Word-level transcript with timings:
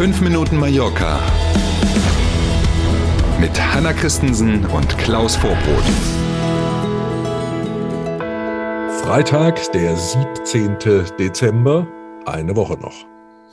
5 0.00 0.22
Minuten 0.22 0.56
Mallorca 0.56 1.20
mit 3.38 3.50
Hanna 3.60 3.92
Christensen 3.92 4.64
und 4.64 4.96
Klaus 4.96 5.36
Vorbrot. 5.36 5.84
Freitag, 9.02 9.60
der 9.72 9.94
17. 9.94 10.78
Dezember, 11.18 11.86
eine 12.24 12.56
Woche 12.56 12.78
noch. 12.78 12.94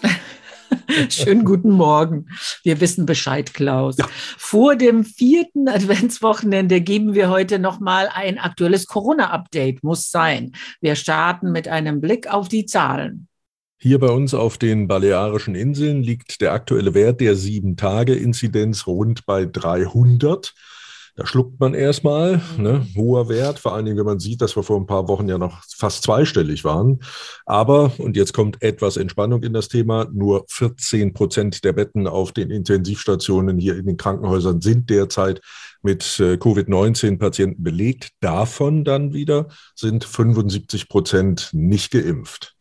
Schönen 1.09 1.43
guten 1.43 1.71
Morgen. 1.71 2.27
Wir 2.63 2.79
wissen 2.79 3.05
Bescheid, 3.05 3.53
Klaus. 3.53 3.97
Ja. 3.97 4.05
Vor 4.37 4.77
dem 4.77 5.03
vierten 5.03 5.67
Adventswochenende 5.67 6.79
geben 6.79 7.13
wir 7.13 7.29
heute 7.29 7.59
nochmal 7.59 8.07
ein 8.13 8.37
aktuelles 8.37 8.85
Corona-Update. 8.85 9.83
Muss 9.83 10.11
sein. 10.11 10.53
Wir 10.79 10.95
starten 10.95 11.51
mit 11.51 11.67
einem 11.67 11.99
Blick 11.99 12.31
auf 12.33 12.47
die 12.47 12.65
Zahlen. 12.65 13.27
Hier 13.79 13.99
bei 13.99 14.09
uns 14.09 14.33
auf 14.33 14.57
den 14.57 14.87
Balearischen 14.87 15.53
Inseln 15.53 16.01
liegt 16.01 16.41
der 16.41 16.53
aktuelle 16.53 16.95
Wert 16.95 17.21
der 17.21 17.35
Sieben-Tage-Inzidenz 17.35 18.87
rund 18.87 19.27
bei 19.27 19.45
300. 19.45 20.55
Da 21.15 21.27
schluckt 21.27 21.59
man 21.59 21.75
erstmal, 21.75 22.41
mhm. 22.57 22.63
ne, 22.63 22.87
hoher 22.95 23.29
Wert, 23.29 23.59
vor 23.59 23.75
allen 23.75 23.85
Dingen, 23.85 23.97
wenn 23.97 24.05
man 24.05 24.19
sieht, 24.19 24.41
dass 24.41 24.55
wir 24.55 24.63
vor 24.63 24.79
ein 24.79 24.87
paar 24.87 25.07
Wochen 25.07 25.29
ja 25.29 25.37
noch 25.37 25.63
fast 25.75 26.03
zweistellig 26.03 26.63
waren. 26.63 27.01
Aber, 27.45 27.91
und 27.99 28.17
jetzt 28.17 28.33
kommt 28.33 28.63
etwas 28.63 28.97
Entspannung 28.97 29.43
in 29.43 29.53
das 29.53 29.67
Thema, 29.67 30.07
nur 30.11 30.45
14 30.49 31.13
Prozent 31.13 31.63
der 31.63 31.73
Betten 31.73 32.07
auf 32.07 32.31
den 32.31 32.49
Intensivstationen 32.49 33.59
hier 33.59 33.77
in 33.77 33.85
den 33.85 33.97
Krankenhäusern 33.97 34.59
sind 34.59 34.89
derzeit 34.89 35.41
mit 35.83 36.19
äh, 36.19 36.37
Covid-19-Patienten 36.37 37.61
belegt. 37.61 38.09
Davon 38.21 38.83
dann 38.83 39.13
wieder 39.13 39.49
sind 39.75 40.03
75 40.03 40.89
Prozent 40.89 41.49
nicht 41.53 41.91
geimpft. 41.91 42.57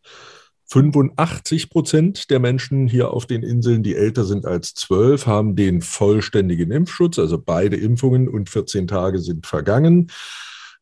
85 0.69 1.70
Prozent 1.70 2.31
der 2.31 2.41
Menschen 2.41 2.89
hier 2.89 3.11
auf 3.11 3.27
den 3.27 3.42
Inseln, 3.42 3.83
die 3.83 3.95
älter 3.95 4.25
sind 4.25 4.47
als 4.47 4.75
12, 4.75 5.27
haben 5.27 5.56
den 5.56 5.81
vollständigen 5.81 6.70
Impfschutz, 6.70 7.19
also 7.19 7.39
beide 7.39 7.77
Impfungen 7.77 8.28
und 8.28 8.50
14 8.50 8.89
Tage 8.89 9.20
sind 9.20 9.47
vergangen. 9.47 10.11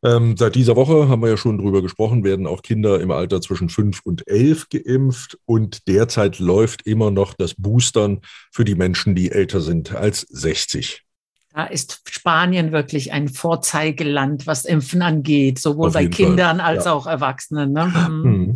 Ähm, 0.02 0.36
seit 0.36 0.54
dieser 0.54 0.76
Woche 0.76 1.08
haben 1.08 1.22
wir 1.22 1.30
ja 1.30 1.36
schon 1.36 1.58
drüber 1.58 1.80
gesprochen, 1.80 2.24
werden 2.24 2.46
auch 2.46 2.62
Kinder 2.62 3.00
im 3.00 3.10
Alter 3.10 3.40
zwischen 3.40 3.70
5 3.70 4.00
und 4.04 4.28
11 4.28 4.68
geimpft 4.68 5.38
und 5.46 5.88
derzeit 5.88 6.38
läuft 6.38 6.86
immer 6.86 7.10
noch 7.10 7.32
das 7.34 7.54
Boostern 7.54 8.20
für 8.52 8.64
die 8.64 8.74
Menschen, 8.74 9.14
die 9.14 9.30
älter 9.30 9.60
sind 9.60 9.94
als 9.94 10.20
60. 10.20 11.02
Da 11.54 11.66
ist 11.66 12.02
Spanien 12.10 12.72
wirklich 12.72 13.12
ein 13.12 13.28
Vorzeigeland, 13.28 14.46
was 14.46 14.64
Impfen 14.64 15.02
angeht, 15.02 15.58
sowohl 15.58 15.92
bei 15.92 16.08
Kindern 16.08 16.56
Fall. 16.58 16.66
als 16.66 16.84
ja. 16.86 16.92
auch 16.92 17.06
Erwachsenen. 17.06 17.72
Ne? 17.72 17.92
Mhm. 18.08 18.54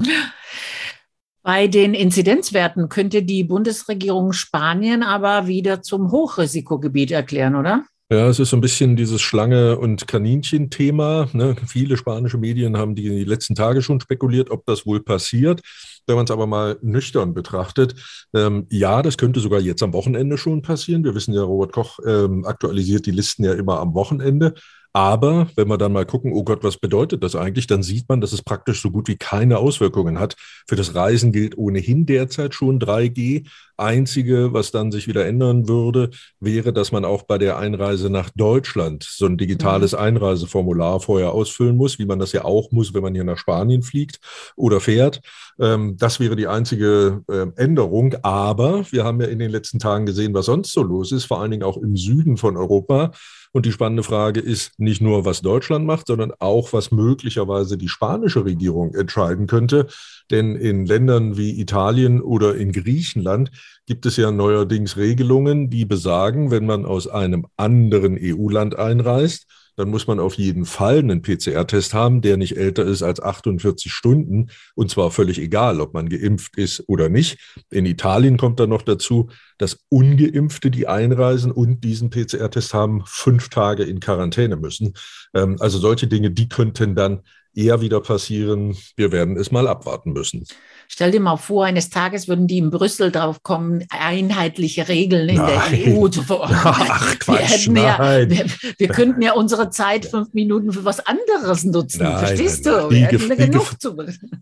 Bei 1.48 1.66
den 1.66 1.94
Inzidenzwerten 1.94 2.90
könnte 2.90 3.22
die 3.22 3.42
Bundesregierung 3.42 4.34
Spanien 4.34 5.02
aber 5.02 5.46
wieder 5.46 5.80
zum 5.80 6.10
Hochrisikogebiet 6.10 7.10
erklären, 7.10 7.56
oder? 7.56 7.86
Ja, 8.10 8.28
es 8.28 8.38
ist 8.38 8.50
so 8.50 8.58
ein 8.58 8.60
bisschen 8.60 8.96
dieses 8.96 9.22
Schlange- 9.22 9.78
und 9.78 10.06
Kaninchen-Thema. 10.06 11.30
Ne? 11.32 11.56
Viele 11.66 11.96
spanische 11.96 12.36
Medien 12.36 12.76
haben 12.76 12.94
die, 12.94 13.24
letzten 13.24 13.54
Tage 13.54 13.80
schon 13.80 13.98
spekuliert, 13.98 14.50
ob 14.50 14.66
das 14.66 14.84
wohl 14.84 15.02
passiert. 15.02 15.62
Wenn 16.06 16.16
man 16.16 16.26
es 16.26 16.30
aber 16.30 16.46
mal 16.46 16.76
nüchtern 16.82 17.32
betrachtet, 17.32 17.94
ähm, 18.34 18.66
ja, 18.68 19.00
das 19.00 19.16
könnte 19.16 19.40
sogar 19.40 19.60
jetzt 19.60 19.82
am 19.82 19.94
Wochenende 19.94 20.36
schon 20.36 20.60
passieren. 20.60 21.02
Wir 21.02 21.14
wissen 21.14 21.32
ja, 21.32 21.44
Robert 21.44 21.72
Koch 21.72 21.98
ähm, 22.06 22.44
aktualisiert 22.44 23.06
die 23.06 23.10
Listen 23.10 23.44
ja 23.44 23.54
immer 23.54 23.80
am 23.80 23.94
Wochenende. 23.94 24.52
Aber 24.98 25.46
wenn 25.54 25.68
wir 25.68 25.78
dann 25.78 25.92
mal 25.92 26.06
gucken, 26.06 26.32
oh 26.32 26.42
Gott, 26.42 26.64
was 26.64 26.76
bedeutet 26.76 27.22
das 27.22 27.36
eigentlich, 27.36 27.68
dann 27.68 27.84
sieht 27.84 28.08
man, 28.08 28.20
dass 28.20 28.32
es 28.32 28.42
praktisch 28.42 28.82
so 28.82 28.90
gut 28.90 29.06
wie 29.06 29.16
keine 29.16 29.58
Auswirkungen 29.58 30.18
hat. 30.18 30.34
Für 30.66 30.74
das 30.74 30.96
Reisen 30.96 31.30
gilt 31.30 31.56
ohnehin 31.56 32.04
derzeit 32.04 32.52
schon 32.52 32.80
3G. 32.80 33.46
Einzige, 33.78 34.52
was 34.52 34.70
dann 34.70 34.92
sich 34.92 35.08
wieder 35.08 35.26
ändern 35.26 35.68
würde, 35.68 36.10
wäre, 36.40 36.72
dass 36.72 36.92
man 36.92 37.04
auch 37.04 37.22
bei 37.22 37.38
der 37.38 37.58
Einreise 37.58 38.10
nach 38.10 38.30
Deutschland 38.30 39.04
so 39.04 39.26
ein 39.26 39.38
digitales 39.38 39.92
mhm. 39.92 39.98
Einreiseformular 39.98 41.00
vorher 41.00 41.32
ausfüllen 41.32 41.76
muss, 41.76 41.98
wie 41.98 42.06
man 42.06 42.18
das 42.18 42.32
ja 42.32 42.44
auch 42.44 42.70
muss, 42.72 42.94
wenn 42.94 43.02
man 43.02 43.14
hier 43.14 43.24
nach 43.24 43.38
Spanien 43.38 43.82
fliegt 43.82 44.20
oder 44.56 44.80
fährt. 44.80 45.20
Ähm, 45.60 45.96
das 45.98 46.20
wäre 46.20 46.36
die 46.36 46.46
einzige 46.46 47.22
ähm, 47.30 47.52
Änderung. 47.56 48.14
Aber 48.22 48.84
wir 48.90 49.04
haben 49.04 49.20
ja 49.20 49.26
in 49.28 49.38
den 49.38 49.50
letzten 49.50 49.78
Tagen 49.78 50.06
gesehen, 50.06 50.34
was 50.34 50.46
sonst 50.46 50.72
so 50.72 50.82
los 50.82 51.12
ist, 51.12 51.24
vor 51.24 51.40
allen 51.40 51.50
Dingen 51.50 51.62
auch 51.62 51.76
im 51.76 51.96
Süden 51.96 52.36
von 52.36 52.56
Europa. 52.56 53.12
Und 53.52 53.64
die 53.64 53.72
spannende 53.72 54.02
Frage 54.02 54.40
ist 54.40 54.78
nicht 54.78 55.00
nur, 55.00 55.24
was 55.24 55.40
Deutschland 55.40 55.86
macht, 55.86 56.06
sondern 56.08 56.32
auch, 56.38 56.72
was 56.72 56.90
möglicherweise 56.90 57.78
die 57.78 57.88
spanische 57.88 58.44
Regierung 58.44 58.94
entscheiden 58.94 59.46
könnte. 59.46 59.86
Denn 60.30 60.56
in 60.56 60.84
Ländern 60.84 61.36
wie 61.38 61.58
Italien 61.58 62.20
oder 62.20 62.54
in 62.56 62.72
Griechenland 62.72 63.50
gibt 63.86 64.06
es 64.06 64.16
ja 64.16 64.30
neuerdings 64.30 64.96
Regelungen, 64.96 65.70
die 65.70 65.84
besagen, 65.84 66.50
wenn 66.50 66.66
man 66.66 66.84
aus 66.84 67.08
einem 67.08 67.46
anderen 67.56 68.18
EU-Land 68.20 68.78
einreist, 68.78 69.46
dann 69.78 69.90
muss 69.90 70.08
man 70.08 70.18
auf 70.18 70.34
jeden 70.34 70.64
Fall 70.64 70.98
einen 70.98 71.22
PCR-Test 71.22 71.94
haben, 71.94 72.20
der 72.20 72.36
nicht 72.36 72.56
älter 72.56 72.84
ist 72.84 73.02
als 73.02 73.22
48 73.22 73.92
Stunden. 73.92 74.50
Und 74.74 74.90
zwar 74.90 75.12
völlig 75.12 75.38
egal, 75.38 75.80
ob 75.80 75.94
man 75.94 76.08
geimpft 76.08 76.56
ist 76.56 76.82
oder 76.88 77.08
nicht. 77.08 77.38
In 77.70 77.86
Italien 77.86 78.38
kommt 78.38 78.58
dann 78.58 78.70
noch 78.70 78.82
dazu, 78.82 79.30
dass 79.58 79.78
ungeimpfte, 79.88 80.70
die 80.70 80.86
einreisen 80.86 81.52
und 81.52 81.82
diesen 81.84 82.10
PCR-Test 82.10 82.74
haben, 82.74 83.02
fünf 83.04 83.48
Tage 83.48 83.84
in 83.84 84.00
Quarantäne 84.00 84.56
müssen. 84.56 84.94
Ähm, 85.34 85.56
also 85.60 85.78
solche 85.78 86.06
Dinge, 86.06 86.30
die 86.30 86.48
könnten 86.48 86.94
dann 86.94 87.22
eher 87.54 87.80
wieder 87.80 88.00
passieren. 88.00 88.76
Wir 88.96 89.12
werden 89.12 89.36
es 89.36 89.50
mal 89.50 89.66
abwarten 89.66 90.12
müssen. 90.12 90.44
Stell 90.90 91.10
dir 91.10 91.20
mal 91.20 91.36
vor, 91.36 91.66
eines 91.66 91.90
Tages 91.90 92.28
würden 92.28 92.46
die 92.46 92.56
in 92.56 92.70
Brüssel 92.70 93.10
drauf 93.12 93.42
kommen, 93.42 93.84
einheitliche 93.90 94.88
Regeln 94.88 95.28
in 95.28 95.36
nein. 95.36 95.60
der 95.70 95.94
EU 95.94 96.08
zu 96.08 96.22
verordnen. 96.22 96.58
Ach, 96.64 97.18
Quatsch, 97.18 97.68
wir, 97.68 97.82
ja, 97.82 98.30
wir, 98.30 98.46
wir, 98.78 98.88
könnten 98.88 99.20
ja 99.20 99.32
unsere 99.32 99.68
Zeit 99.68 100.06
fünf 100.06 100.32
Minuten 100.32 100.72
für 100.72 100.86
was 100.86 101.00
anderes 101.00 101.64
nutzen. 101.64 102.04
Nein, 102.04 102.18
Verstehst 102.18 102.64
nein, 102.64 102.74
du? 102.74 102.88
Die, 102.88 103.06
Gef 103.06 103.28
die, 103.28 103.50
Gef 103.50 103.76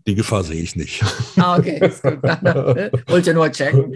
die, 0.07 0.15
Gefahr 0.15 0.45
sehe 0.45 0.63
ich 0.63 0.77
nicht. 0.77 1.03
Ah, 1.37 1.59
okay, 1.59 1.85
ist 1.85 2.03
gut. 2.03 2.23
Wollte 3.09 3.35
nur 3.35 3.51
checken. 3.51 3.93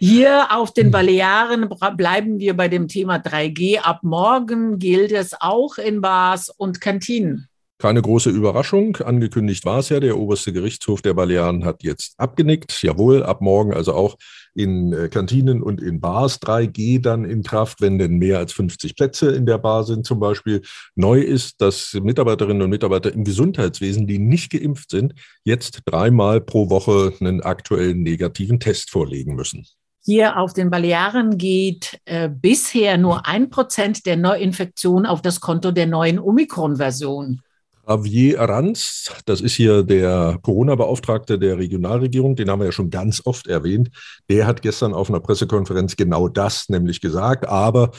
Hier 0.00 0.50
auf 0.52 0.72
den 0.72 0.90
Balearen 0.90 1.68
bleiben 1.96 2.38
wir 2.38 2.54
bei 2.54 2.68
dem 2.68 2.88
Thema 2.88 3.16
3G. 3.16 3.78
Ab 3.78 4.00
morgen 4.02 4.78
gilt 4.78 5.12
es 5.12 5.34
auch 5.40 5.78
in 5.78 6.00
Bars 6.00 6.50
und 6.50 6.80
Kantinen. 6.80 7.48
Keine 7.78 8.02
große 8.02 8.30
Überraschung. 8.30 8.96
Angekündigt 8.98 9.64
war 9.64 9.80
es 9.80 9.88
ja. 9.88 9.98
Der 9.98 10.16
oberste 10.16 10.52
Gerichtshof 10.52 11.02
der 11.02 11.14
Balearen 11.14 11.64
hat 11.64 11.82
jetzt 11.82 12.14
abgenickt. 12.16 12.80
Jawohl, 12.82 13.24
ab 13.24 13.40
morgen 13.40 13.74
also 13.74 13.94
auch 13.94 14.16
in 14.54 14.92
äh, 14.92 15.08
Kantinen 15.08 15.62
und 15.62 15.80
in 15.80 16.00
Bars 16.00 16.40
3G 16.40 17.00
dann 17.00 17.24
in 17.24 17.42
Kraft, 17.42 17.80
wenn 17.80 17.98
denn 17.98 18.18
mehr 18.18 18.38
als 18.38 18.52
50 18.52 18.94
Plätze 18.94 19.32
in 19.32 19.46
der 19.46 19.58
Bar 19.58 19.82
sind 19.82 20.06
zum 20.06 20.20
Beispiel. 20.20 20.62
Neu 20.94 21.22
ist, 21.22 21.60
dass 21.60 21.94
Mitarbeiterinnen 21.94 22.62
und 22.62 22.70
Mitarbeiter 22.70 23.12
im 23.12 23.24
Gesundheitswesen, 23.24 24.06
die 24.06 24.18
nicht 24.18 24.52
geimpft 24.52 24.90
sind, 24.90 25.14
jetzt 25.42 25.80
dreimal 25.86 26.40
pro 26.40 26.70
Woche 26.70 27.14
einen 27.18 27.40
aktuellen 27.40 28.02
negativen 28.02 28.60
Test 28.60 28.90
vorlegen 28.90 29.34
müssen. 29.34 29.66
Hier 30.04 30.36
auf 30.36 30.52
den 30.52 30.68
Balearen 30.68 31.38
geht 31.38 32.00
äh, 32.06 32.28
bisher 32.28 32.98
nur 32.98 33.24
ein 33.24 33.50
Prozent 33.50 34.04
der 34.04 34.16
Neuinfektionen 34.16 35.06
auf 35.06 35.22
das 35.22 35.40
Konto 35.40 35.70
der 35.70 35.86
neuen 35.86 36.18
Omikron-Version. 36.18 37.40
Javier 37.86 38.40
Aranz, 38.40 39.12
das 39.26 39.40
ist 39.40 39.54
hier 39.54 39.84
der 39.84 40.38
Corona-Beauftragte 40.42 41.38
der 41.38 41.56
Regionalregierung, 41.56 42.34
den 42.34 42.50
haben 42.50 42.60
wir 42.60 42.66
ja 42.66 42.72
schon 42.72 42.90
ganz 42.90 43.22
oft 43.24 43.46
erwähnt. 43.46 43.90
Der 44.28 44.46
hat 44.46 44.62
gestern 44.62 44.92
auf 44.92 45.08
einer 45.08 45.20
Pressekonferenz 45.20 45.94
genau 45.94 46.26
das 46.26 46.68
nämlich 46.68 47.00
gesagt, 47.00 47.46
aber 47.46 47.92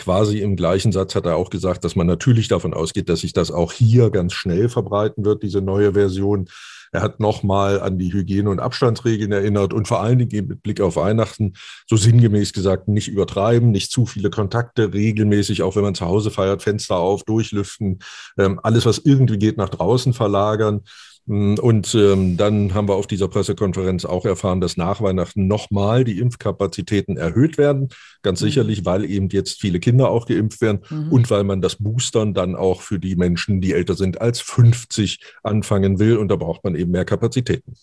quasi 0.00 0.40
im 0.40 0.56
gleichen 0.56 0.92
Satz 0.92 1.14
hat 1.14 1.26
er 1.26 1.36
auch 1.36 1.50
gesagt, 1.50 1.84
dass 1.84 1.94
man 1.94 2.06
natürlich 2.06 2.48
davon 2.48 2.74
ausgeht, 2.74 3.08
dass 3.08 3.20
sich 3.20 3.32
das 3.32 3.50
auch 3.50 3.72
hier 3.72 4.10
ganz 4.10 4.32
schnell 4.32 4.68
verbreiten 4.68 5.24
wird, 5.24 5.42
diese 5.42 5.60
neue 5.60 5.92
Version. 5.92 6.48
Er 6.92 7.02
hat 7.02 7.20
nochmal 7.20 7.80
an 7.80 7.98
die 7.98 8.12
Hygiene- 8.12 8.50
und 8.50 8.58
Abstandsregeln 8.58 9.30
erinnert 9.30 9.72
und 9.72 9.86
vor 9.86 10.00
allen 10.02 10.18
Dingen 10.18 10.48
mit 10.48 10.62
Blick 10.62 10.80
auf 10.80 10.96
Weihnachten 10.96 11.52
so 11.86 11.96
sinngemäß 11.96 12.52
gesagt, 12.52 12.88
nicht 12.88 13.06
übertreiben, 13.06 13.70
nicht 13.70 13.92
zu 13.92 14.06
viele 14.06 14.30
Kontakte, 14.30 14.92
regelmäßig, 14.92 15.62
auch 15.62 15.76
wenn 15.76 15.84
man 15.84 15.94
zu 15.94 16.06
Hause 16.06 16.32
feiert, 16.32 16.62
Fenster 16.62 16.96
auf, 16.96 17.22
durchlüften, 17.22 18.00
ähm, 18.38 18.58
alles, 18.62 18.86
was 18.86 18.98
irgendwie 18.98 19.38
geht, 19.38 19.56
nach 19.56 19.68
draußen 19.68 20.12
verlagern. 20.14 20.82
Mm, 21.30 21.54
und 21.60 21.94
ähm, 21.94 22.36
dann 22.36 22.74
haben 22.74 22.88
wir 22.88 22.96
auf 22.96 23.06
dieser 23.06 23.28
Pressekonferenz 23.28 24.04
auch 24.04 24.24
erfahren, 24.24 24.60
dass 24.60 24.76
nach 24.76 25.00
Weihnachten 25.00 25.46
nochmal 25.46 26.02
die 26.02 26.18
Impfkapazitäten 26.18 27.16
erhöht 27.16 27.56
werden. 27.56 27.90
Ganz 28.22 28.40
mhm. 28.40 28.46
sicherlich, 28.46 28.84
weil 28.84 29.04
eben 29.08 29.28
jetzt 29.28 29.60
viele 29.60 29.78
Kinder 29.78 30.10
auch 30.10 30.26
geimpft 30.26 30.60
werden 30.60 30.80
mhm. 30.90 31.12
und 31.12 31.30
weil 31.30 31.44
man 31.44 31.62
das 31.62 31.76
Boostern 31.76 32.34
dann 32.34 32.56
auch 32.56 32.82
für 32.82 32.98
die 32.98 33.14
Menschen, 33.14 33.60
die 33.60 33.72
älter 33.74 33.94
sind 33.94 34.20
als 34.20 34.40
50, 34.40 35.20
anfangen 35.44 36.00
will. 36.00 36.16
Und 36.16 36.28
da 36.32 36.36
braucht 36.36 36.64
man 36.64 36.74
eben 36.74 36.90
mehr 36.90 37.04
Kapazitäten. 37.04 37.74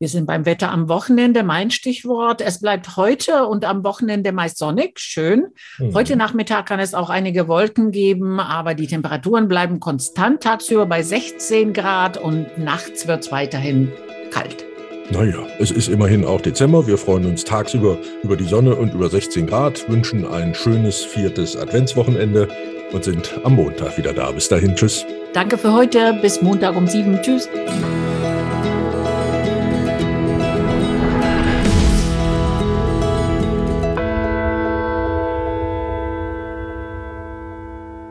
Wir 0.00 0.08
sind 0.08 0.26
beim 0.26 0.46
Wetter 0.46 0.70
am 0.70 0.88
Wochenende, 0.88 1.42
mein 1.42 1.72
Stichwort. 1.72 2.40
Es 2.40 2.60
bleibt 2.60 2.96
heute 2.96 3.46
und 3.46 3.64
am 3.64 3.82
Wochenende 3.82 4.30
meist 4.30 4.56
sonnig, 4.56 5.00
schön. 5.00 5.48
Mhm. 5.78 5.92
Heute 5.92 6.14
Nachmittag 6.14 6.66
kann 6.66 6.78
es 6.78 6.94
auch 6.94 7.10
einige 7.10 7.48
Wolken 7.48 7.90
geben, 7.90 8.38
aber 8.38 8.74
die 8.74 8.86
Temperaturen 8.86 9.48
bleiben 9.48 9.80
konstant 9.80 10.40
tagsüber 10.40 10.86
bei 10.86 11.02
16 11.02 11.72
Grad 11.72 12.16
und 12.16 12.46
nachts 12.58 13.08
wird 13.08 13.24
es 13.24 13.32
weiterhin 13.32 13.90
kalt. 14.30 14.64
Naja, 15.10 15.44
es 15.58 15.72
ist 15.72 15.88
immerhin 15.88 16.24
auch 16.24 16.40
Dezember. 16.40 16.86
Wir 16.86 16.96
freuen 16.96 17.26
uns 17.26 17.42
tagsüber 17.42 17.98
über 18.22 18.36
die 18.36 18.44
Sonne 18.44 18.76
und 18.76 18.94
über 18.94 19.08
16 19.08 19.48
Grad, 19.48 19.88
wünschen 19.88 20.24
ein 20.24 20.54
schönes 20.54 21.04
viertes 21.04 21.56
Adventswochenende 21.56 22.46
und 22.92 23.02
sind 23.02 23.40
am 23.42 23.56
Montag 23.56 23.98
wieder 23.98 24.12
da. 24.12 24.30
Bis 24.30 24.48
dahin, 24.48 24.76
tschüss. 24.76 25.04
Danke 25.32 25.58
für 25.58 25.72
heute. 25.72 26.16
Bis 26.22 26.40
Montag 26.40 26.76
um 26.76 26.86
sieben. 26.86 27.20
Tschüss. 27.20 27.48